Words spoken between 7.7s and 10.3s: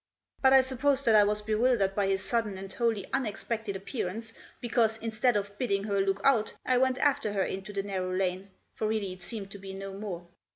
the narrow lane, for really it seemed to be no more.